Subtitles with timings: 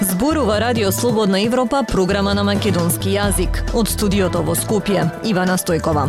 [0.00, 3.62] Зборува Радио Слободна Европа, програма на македонски јазик.
[3.74, 6.08] Од студиото во Скопје, Ивана Стојкова.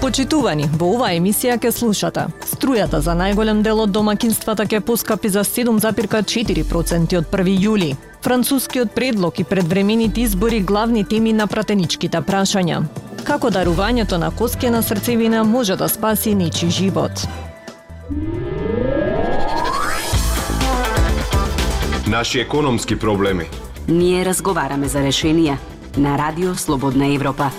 [0.00, 2.26] Почитувани, во оваа емисија ќе слушате.
[2.46, 7.94] Струјата за најголем дел од домакинствата ќе поскапи за 7,4% од 1 јули.
[8.24, 12.78] Францускиот предлог и предвремените избори главни теми на пратеничките прашања.
[13.24, 17.26] Како дарувањето на коскена срцевина може да спаси нечи живот.
[22.08, 23.44] Наши економски проблеми.
[23.88, 25.58] Ние разговараме за решенија
[25.96, 27.50] на Радио Слободна Европа.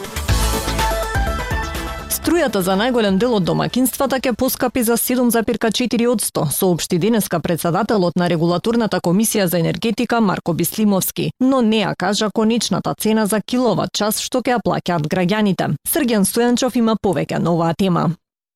[2.25, 8.97] Струјата за најголем дел од домакинствата ќе поскапи за 7,4%, соопшти денеска председателот на регулаторната
[8.97, 14.41] комисија за енергетика Марко Бислимовски, но не ја кажа конечната цена за киловат час што
[14.41, 15.75] ќе ја плаќаат граѓаните.
[15.85, 18.09] Срген Стојанчов има повеќе на оваа тема.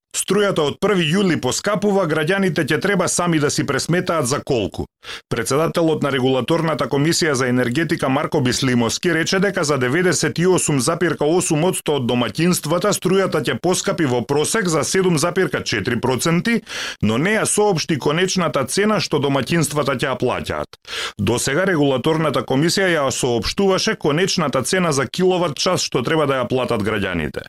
[0.10, 4.86] Струјата од 1 јули поскапува, граѓаните ќе треба сами да си пресметаат за колку.
[5.30, 13.44] Председателот на регулаторната комисија за енергетика Марко Бислимовски рече дека за 98,8% од домаќинствата струјата
[13.46, 16.62] ќе поскапи во просек за 7,4%,
[17.02, 20.68] но не ја соопшти конечната цена што домаќинствата ќе ја плаќаат.
[21.18, 26.48] До сега регулаторната комисија ја соопштуваше конечната цена за киловат час што треба да ја
[26.50, 27.42] платат граѓаните.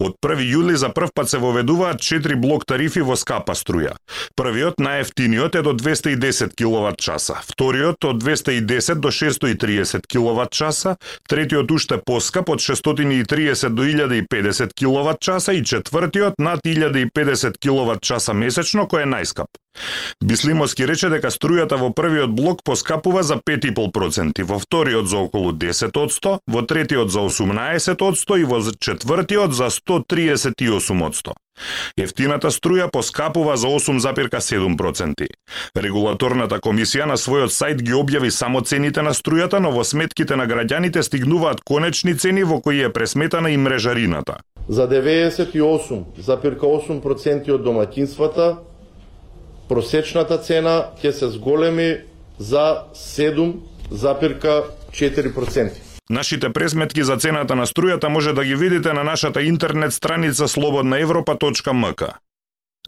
[0.00, 3.96] Од 1 јули за прв пат се воведуваат 4 блок тарифи во скапа струја.
[4.38, 10.96] Првиот најефтиниот е до 210 киловат часа, вториот од 210 до 630 киловат часа,
[11.28, 18.34] третиот уште поскап од 630 до 1050 киловат часа и четвртиот над 1050 киловат часа
[18.34, 19.50] месечно кој е најскап.
[20.24, 26.38] Бислимовски рече дека струјата во првиот блок поскапува за 5,5%, во вториот за околу 10%,
[26.46, 31.36] во третиот за 18% и во четвртиот за 138%.
[31.96, 35.26] Ефтината струја поскапува за 8,7%.
[35.76, 40.46] Регулаторната комисија на својот сајт ги објави само цените на струјата, но во сметките на
[40.46, 44.36] граѓаните стигнуваат конечни цени во кои е пресметана и мрежарината.
[44.68, 48.56] За 98,8% од домаќинствата
[49.68, 51.96] просечната цена ќе се зголеми
[52.38, 55.85] за 7,4%.
[56.10, 62.12] Нашите пресметки за цената на струјата може да ги видите на нашата интернет страница slobodnaevropa.mk.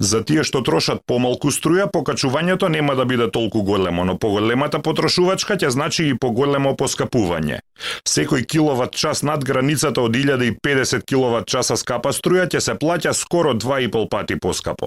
[0.00, 5.56] За тие што трошат помалку струја, покачувањето нема да биде толку големо, но поголемата потрошувачка
[5.58, 7.58] ќе значи и поголемо поскапување.
[8.06, 13.54] Секој киловат час над границата од 1050 киловат часа скапа струја ќе се плаќа скоро
[13.58, 14.86] 2,5 пати поскапо.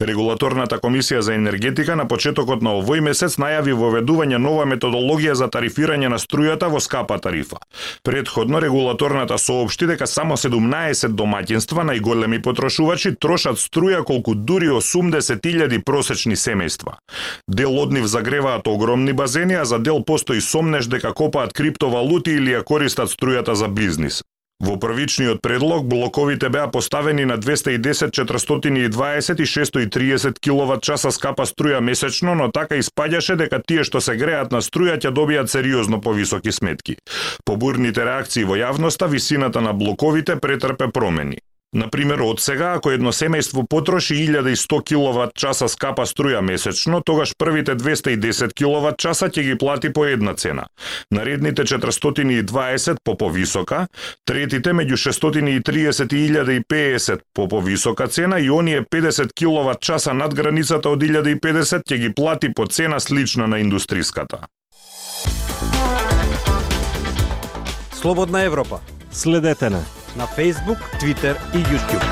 [0.00, 6.10] Регулаторната комисија за енергетика на почетокот на овој месец најави воведување нова методологија за тарифирање
[6.10, 7.60] на струјата во скапа тарифа.
[8.02, 16.36] Предходно регулаторната соопшти дека само 17 домаќинства најголеми потрошувачи трошат струја колку дури 80.000 просечни
[16.36, 16.98] семејства.
[17.48, 22.56] Дел од нив загреваат огромни базени, а за дел постои сомнеш дека копаат криптовалути или
[22.56, 24.22] ја користат струјата за бизнис.
[24.62, 31.80] Во првичниот предлог блоковите беа поставени на 210, 420 и 630 киловат часа скапа струја
[31.80, 36.52] месечно, но така испаѓаше дека тие што се греат на струја ќе добијат сериозно повисоки
[36.52, 36.94] сметки.
[37.44, 41.42] По бурните реакции во јавноста, висината на блоковите претрпе промени.
[41.72, 47.76] Например, од сега, ако едно семејство потроши 1100 киловат часа скапа струја месечно, тогаш првите
[47.80, 50.66] 210 киловат часа ќе ги плати по една цена.
[51.10, 53.86] Наредните 420 по повисока,
[54.24, 60.92] третите меѓу 630 и 1050 по повисока цена и оние 50 киловат часа над границата
[60.92, 64.44] од 1050 ќе ги плати по цена слична на индустриската.
[67.92, 68.80] Слободна Европа.
[69.12, 72.06] Следете на на Facebook, Twitter и YouTube.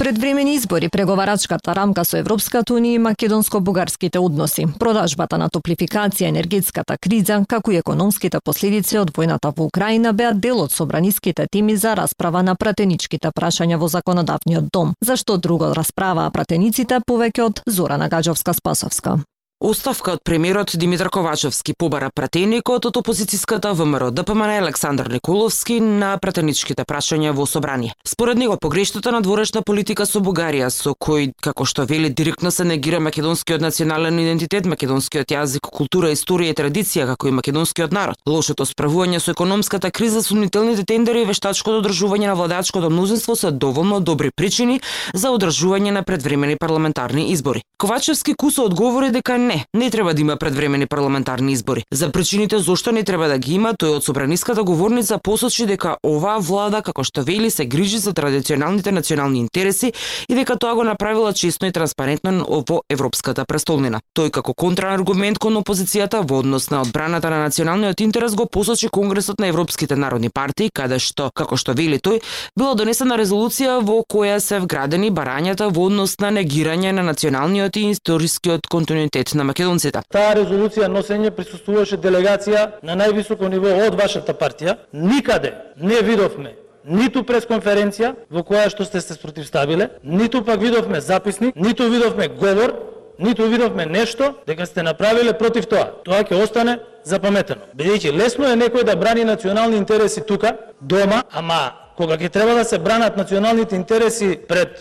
[0.00, 7.36] Предвремени избори, преговарачката рамка со Европската унија и македонско-бугарските односи, продажбата на топлификација, енергетската криза,
[7.48, 12.42] како и економските последици од војната во Украина беа дел од собраниските теми за расправа
[12.42, 14.94] на пратеничките прашања во законодавниот дом.
[15.04, 19.20] Зашто друго расправаа пратениците повеќе од Зорана Гаджовска-Спасовска.
[19.62, 26.86] Оставка од премиерот Димитар Ковачевски побара пратеникот од опозицијската ВМРО ДПМН Александар Николовски на пратеничките
[26.88, 27.92] прашања во собрание.
[28.08, 32.64] Според него погрештата на дворешна политика со Бугарија со кој како што вели директно се
[32.64, 38.16] негира македонскиот национален идентитет, македонскиот јазик, култура, историја и традиција како и македонскиот народ.
[38.24, 44.00] Лошото справување со економската криза, сумнителните тендери и вештачкото одржување на владачкото мнозинство се доволно
[44.00, 44.80] добри причини
[45.12, 47.60] за одржување на предвремени парламентарни избори.
[47.76, 51.82] Ковачевски кусо одговори дека Не, не треба да има предвремени парламентарни избори.
[51.92, 56.38] За причините зошто не треба да ги има, тој од собраниската говорница посочи дека оваа
[56.38, 59.90] влада, како што вели, се грижи за традиционалните национални интереси
[60.28, 63.98] и дека тоа го направила честно и транспарентно во Европската престолнина.
[64.14, 69.40] Тој како контрааргумент кон опозицијата во однос на одбраната на националниот интерес го посочи Конгресот
[69.40, 72.22] на Европските народни партии, каде што, како што вели тој,
[72.54, 77.90] била донесена резолуција во која се вградени барањата во однос на негирање на националниот и
[77.90, 80.04] историскиот континуитет на македонците.
[80.12, 84.76] Таа резолуција носење присуствуваше делегација на највисоко ниво од вашата партија.
[84.92, 91.56] Никаде не видовме ниту пресконференција во која што сте се спротивставиле, ниту пак видовме записник,
[91.56, 92.72] ниту видовме говор,
[93.18, 95.90] ниту видовме нешто дека сте направиле против тоа.
[96.04, 97.68] Тоа ќе остане запаметено.
[97.76, 101.60] Бидејќи лесно е некој да брани национални интереси тука, дома, ама
[101.96, 104.80] кога ќе треба да се бранат националните интереси пред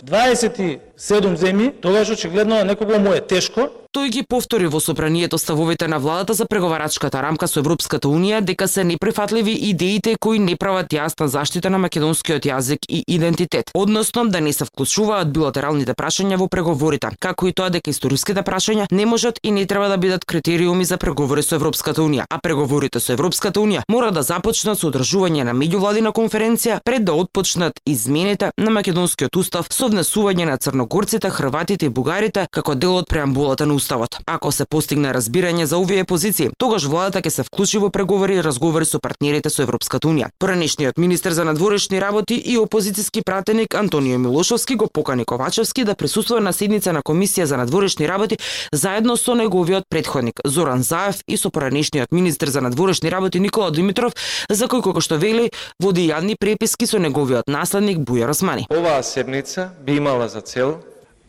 [0.99, 3.69] 27 земји, тогаш очигледно некого му е тешко.
[3.89, 8.67] Тој ги повтори во собранието ставовите на владата за преговарачката рамка со Европската Унија дека
[8.67, 14.41] се неприфатливи идеите кои не прават јасна заштита на македонскиот јазик и идентитет, односно да
[14.41, 19.39] не се вклучуваат билатералните прашања во преговорите, како и тоа дека историските прашања не можат
[19.41, 23.59] и не треба да бидат критериуми за преговори со Европската Унија, а преговорите со Европската
[23.59, 29.35] Унија мора да започнат со одржување на меѓувладина конференција пред да отпочнат измените на македонскиот
[29.35, 34.18] устав со внесување на црногорците, хрватите и бугарите како дел од преамбулата на Уставот.
[34.25, 38.44] Ако се постигне разбирање за овие позиции, тогаш владата ќе се вклучи во преговори и
[38.44, 40.30] разговори со партнерите со Европската Унија.
[40.39, 46.41] Поранешниот министер за надворешни работи и опозициски пратеник Антонио Милошовски го покани Ковачевски да присуствува
[46.41, 48.38] на седница на Комисија за надворешни работи
[48.74, 54.13] заедно со неговиот предходник Зоран Заев и со поранешниот министер за надворешни работи Никола Димитров,
[54.50, 58.65] за кој како што вели води јадни преписки со неговиот наследник Бујар Османи.
[58.69, 60.78] Оваа седница би имала за цел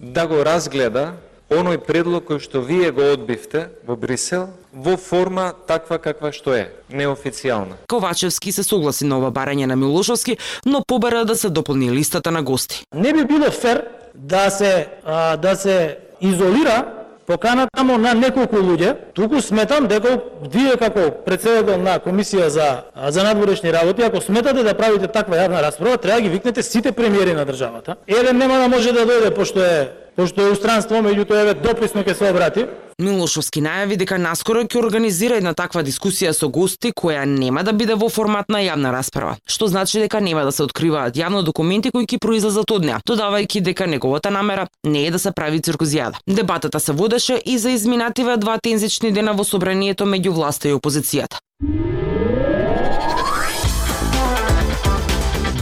[0.01, 1.13] да го разгледа
[1.51, 6.71] оној предлог кој што вие го одбивте во Брисел во форма таква каква што е,
[6.91, 7.77] неофицијална.
[7.91, 12.43] Ковачевски се согласи на ова барање на Милошовски, но побара да се дополни листата на
[12.43, 12.85] гости.
[12.95, 17.00] Не би било фер да се а, да се изолира
[17.31, 20.17] поканата му на неколку луѓе, туку сметам дека
[20.51, 22.69] вие како председател на комисија за
[23.09, 26.93] за надворешни работи, ако сметате да правите таква јавна расправа, треба да ги викнете сите
[26.93, 27.97] премиери на државата.
[28.09, 32.15] Еле нема да може да дојде пошто е пошто е устранство, меѓутоа еве дописно ќе
[32.19, 32.67] се обрати.
[33.01, 37.97] Милошовски најави дека наскоро ќе организира една таква дискусија со гости која нема да биде
[37.97, 42.05] во формат на јавна расправа, што значи дека нема да се откриваат јавно документи кои
[42.05, 46.21] ќе произлезат од неа, додавајќи дека неговата намера не е да се прави циркузијада.
[46.29, 51.41] Дебатата се водеше и за изминативе два тензични дена во собранието меѓу власта и опозицијата.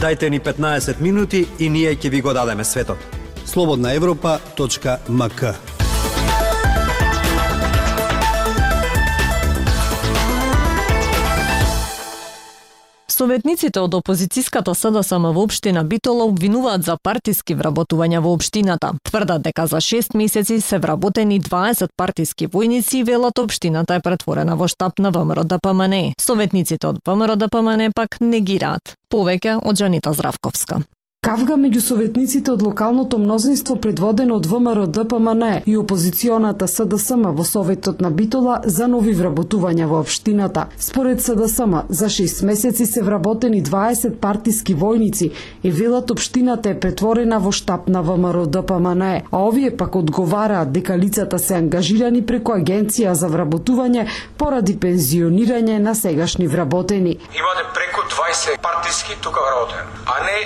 [0.01, 2.97] Дайте ни 15 минути и ние ќе ви го дадеме светот
[3.45, 5.68] Слободна Европа.мк
[13.19, 18.93] Советниците од опозицијската СДСМ во општина Битола обвинуваат за партиски вработувања во општината.
[19.09, 24.55] Тврдат дека за 6 месеци се вработени 20 партиски војници и велат општината е претворена
[24.55, 26.13] во штаб на ВМРО ДПМН.
[26.15, 28.95] Советниците од ВМРО ДПМН пак негираат.
[29.11, 30.79] Повеќе од Жанита Здравковска.
[31.19, 37.99] Кавга меѓу советниците од локалното мнозинство предводено од ВМРО ДПМН и опозиционата СДСМ во Советот
[38.01, 40.63] на Битола за нови вработувања во општината.
[40.77, 45.31] Според СДСМ, за 6 месеци се вработени 20 партиски војници
[45.63, 50.97] и велат општината е претворена во штаб на ВМРО ДПМН, а овие пак одговараат дека
[50.97, 54.07] лицата се ангажирани преку агенција за вработување
[54.37, 57.19] поради пензионирање на сегашни вработени.
[57.43, 60.39] Имате преку 20 партиски тука вработени, а не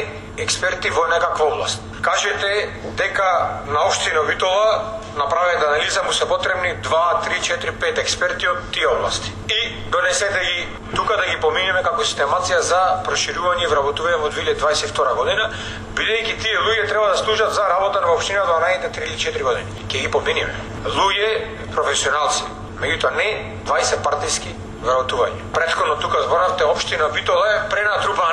[0.64, 1.82] експерти во некаква област.
[2.02, 6.84] Кажете дека на општина Витола направена анализа му се потребни 2,
[7.28, 9.34] 3, 4, 5 експерти од тие области.
[9.50, 15.16] И донесете ги тука да ги поминеме како системација за проширување и вработување во 2022
[15.16, 15.50] година,
[15.96, 19.44] бидејќи тие луѓе треба да служат за работа во општината во најдите 3 или 4
[19.44, 19.88] години.
[19.92, 20.56] Ке ги поминеме.
[20.86, 21.30] Луѓе
[21.76, 22.44] професионалци,
[22.80, 23.30] меѓутоа не
[23.68, 25.40] 20 партиски вработување.
[25.54, 28.33] Предходно тука зборавте општина Витола е пренатрупана.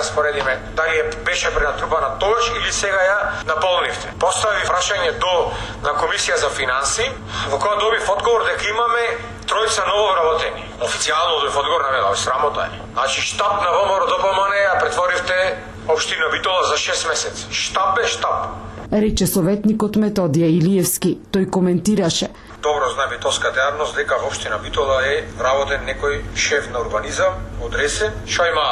[0.00, 4.12] Е, ај сега да споредиме дали е беше пренатрупана тогаш или сега ја наполнивте.
[4.20, 5.52] Постави прашање до
[5.82, 7.10] на комисија за финанси,
[7.50, 9.04] во која добив одговор дека имаме
[9.46, 10.64] тројца ново вработени.
[10.80, 12.80] Официјално добив одговор на мене, срамота е.
[12.92, 15.56] Значи штаб на ВМРО ДПМН ја претворивте
[15.88, 17.46] општина Битола за 6 месеци.
[17.50, 18.46] Штаб е штаб.
[18.92, 21.18] Рече советникот Методија Илиевски.
[21.32, 22.28] Тој коментираше
[22.62, 27.74] добро знае битолската јавност дека во општина Битола е работен некој шеф на урбанизам од
[27.74, 28.66] Ресе, што има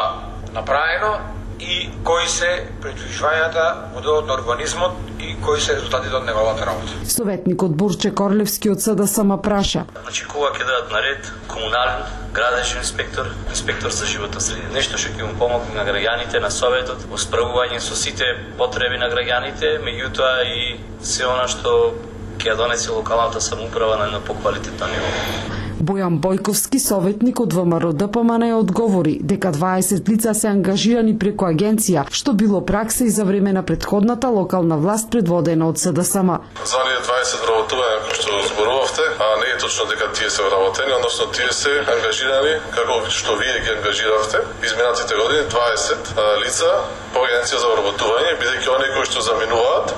[0.54, 1.18] направено
[1.60, 2.48] и кои се
[2.82, 3.64] предвижувањата
[3.94, 6.94] во делот на урбанизмот и кои се резултатите од неговата работа.
[7.10, 9.84] Советникот Бурче Корлевски од СДСМ праша.
[10.02, 15.26] Значи кога ќе дадат наред комунален, градешен инспектор, инспектор за животна средина, нешто што ќе
[15.26, 20.78] му помогне на граѓаните, на советот, во справување со сите потреби на граѓаните, меѓутоа и
[21.02, 21.94] се она што
[22.38, 25.57] ќе ја донесе локалната самоуправа на едно поквалитетно ниво.
[25.78, 32.34] Бојан Бојковски, советник од ВМРО ДПМН, одговори дека 20 лица се ангажирани преку агенција, што
[32.34, 36.34] било пракса и за време на предходната локална власт предводена од СДСМ.
[36.66, 40.98] За оние 20 работуваја кои што зборувавте, а не е точно дека тие се вработени,
[40.98, 46.74] односно тие се ангажирани како што вие ги ангажиравте изминатите години 20 лица
[47.14, 49.94] по агенција за вработување, бидејќи оние кои што заминуваат,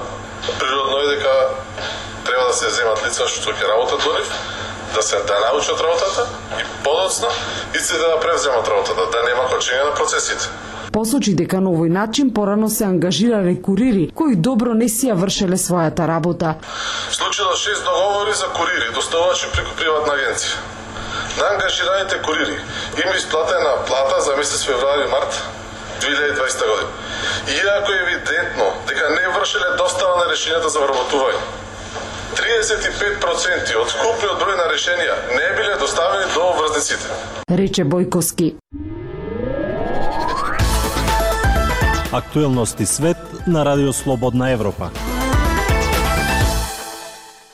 [0.61, 1.35] природно е дека
[2.29, 4.29] треба да се земат лица што ќе работат во нив,
[4.95, 6.27] да се да научат работата
[6.61, 7.29] и подоцна
[7.91, 10.49] се да превземат работата, да нема кочење на процесите.
[10.93, 15.59] Посочи дека на овој начин порано се ангажирале курири кои добро не си ја вршеле
[15.59, 16.55] својата работа.
[17.11, 20.59] Случила шест договори за курири, доставувачи преку приватна агенција.
[21.39, 22.59] На ангажираните курири
[23.05, 25.43] им исплатена плата за месец февруари март
[26.01, 26.91] 2020 година.
[27.59, 31.43] Иако е евидентно дека не вршеле достава на решенијата за вработување,
[32.51, 37.15] 35% од скупниот број на решенија не биле доставени до врзниците.
[37.49, 38.55] Рече Бојковски.
[42.13, 43.17] Актуелности свет
[43.47, 44.91] на Радио Слободна Европа.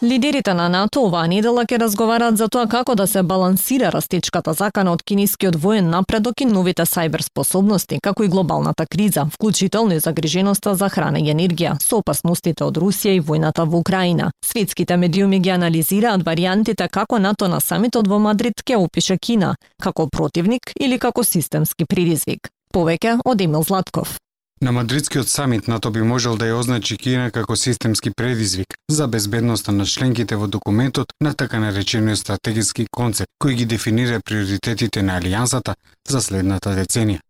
[0.06, 4.92] Лидерите на НАТО оваа недела ќе разговараат за тоа како да се балансира растечката закана
[4.94, 10.76] од кинескиот воен напредок и новите сајбер способности, како и глобалната криза, вклучително и загриженоста
[10.78, 14.30] за храна и енергија, со опасностите од Русија и војната во Украина.
[14.44, 20.06] Светските медиуми ги анализираат варијантите како НАТО на самитот во Мадрид ќе опише Кина, како
[20.06, 22.46] противник или како системски предизвик.
[22.70, 24.20] Повеќе од Емил Златков.
[24.60, 29.72] На Мадридскиот самит НАТО би можел да ја означи Кина како системски предизвик за безбедноста
[29.72, 35.74] на членките во документот на така наречениот стратегиски концепт кој ги дефинира приоритетите на алијансата
[36.08, 37.20] за следната деценија.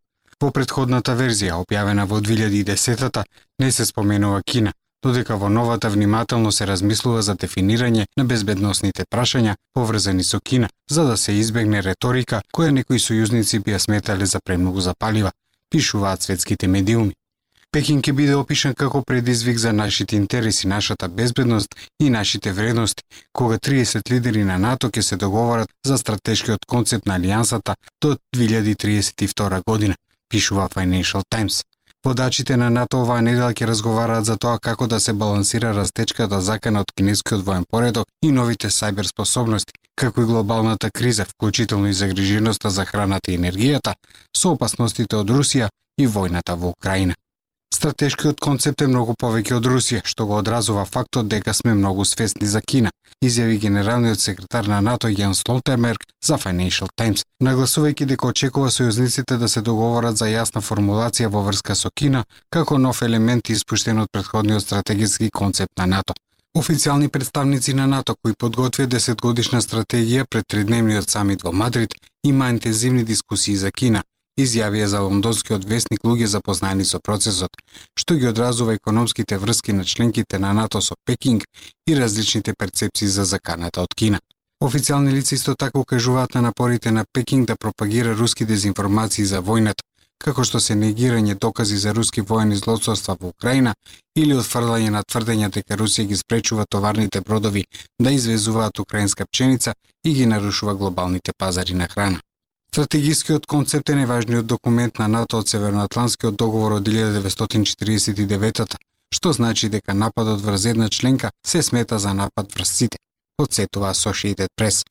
[0.41, 3.25] Во предходната верзија, објавена во 2010-та,
[3.59, 9.57] не се споменува Кина, додека во новата внимателно се размислува за дефинирање на безбедносните прашања
[9.75, 14.39] поврзани со Кина, за да се избегне реторика која некои сојузници би ја сметале за
[14.45, 15.33] премногу запалива,
[15.71, 17.15] пишуваат светските медиуми.
[17.73, 23.59] Пекин ќе биде опишан како предизвик за нашите интереси, нашата безбедност и нашите вредности, кога
[23.59, 29.95] 30 лидери на НАТО ќе се договорат за стратешкиот концепт на алијансата до 2032 година,
[30.29, 31.65] пишува Financial Times.
[32.07, 36.85] Водачите на НАТО оваа недела ќе разговараат за тоа како да се балансира растечката закана
[36.85, 42.71] од кинескиот воен поредок и новите сајбер способности, како и глобалната криза, вклучително и загриженоста
[42.71, 43.99] за храната и енергијата,
[44.37, 47.19] со опасностите од Русија и војната во Украина.
[47.77, 52.49] Стратешкиот концепт е многу повеќе од Русија, што го одразува фактот дека сме многу свесни
[52.49, 52.91] за Кина,
[53.29, 59.49] изјави генералниот секретар на НАТО Јан Столтенберг за Financial Times, нагласувајќи дека очекува сојузниците да
[59.49, 64.65] се договорат за јасна формулација во врска со Кина како нов елемент испуштен од претходниот
[64.65, 66.17] стратегиски концепт на НАТО.
[66.57, 71.93] Официјални представници на НАТО кои подготвија 10 годишна стратегија пред тридневниот самит во Мадрид
[72.25, 74.03] има интензивни дискусии за Кина,
[74.37, 77.51] изјавија за лондонскиот вестник луѓе запознани со процесот,
[77.99, 81.45] што ги одразува економските врски на членките на НАТО со Пекинг
[81.87, 84.21] и различните перцепции за заканата од Кина.
[84.61, 89.83] Официални лица исто така укажуваат на напорите на Пекинг да пропагира руски дезинформации за војната,
[90.19, 93.75] како што се негирање докази за руски воени злоцорства во Украина
[94.17, 97.65] или отфрлање на тврдења дека Русија ги спречува товарните бродови
[98.01, 99.75] да извезуваат украинска пченица
[100.05, 102.21] и ги нарушува глобалните пазари на храна.
[102.77, 108.77] Стратегискиот концепт е најважниот документ на НАТО од Северноатлантскиот договор од 1949
[109.17, 112.99] што значи дека нападот врз една членка се смета за напад врз сите,
[113.39, 114.85] подсетува Associated Press.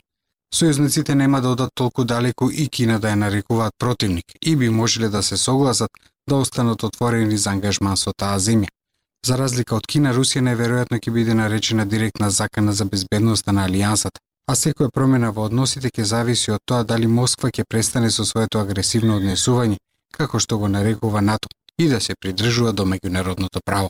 [0.50, 5.10] Сојузниците нема да одат толку далеку и Кина да ја нарекуваат противник и би можеле
[5.10, 5.92] да се согласат
[6.30, 8.74] да останат отворени за ангажман со таа земја.
[9.26, 14.25] За разлика од Кина, Русија неверојатно ќе биде наречена директна закана за безбедноста на алијансата,
[14.48, 18.60] а секоја промена во односите ќе зависи од тоа дали Москва ќе престане со своето
[18.60, 19.78] агресивно однесување,
[20.12, 23.90] како што го нарекува НАТО, и да се придржува до меѓународното право.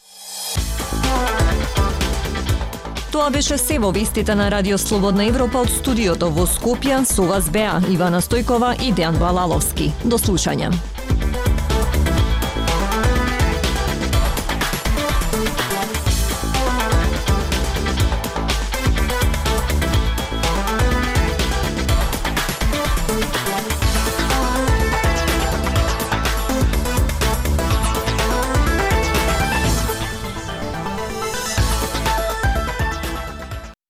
[3.12, 7.48] Тоа беше се во вестите на Радио Слободна Европа од студиото во Скопје со вас
[7.50, 9.92] беа Ивана Стојкова и Дејан Балаловски.
[10.04, 10.95] До слушање.